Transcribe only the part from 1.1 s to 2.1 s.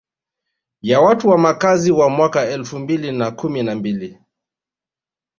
na makazi ya